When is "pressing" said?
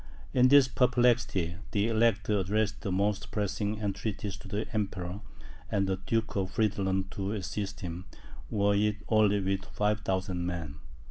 3.29-3.77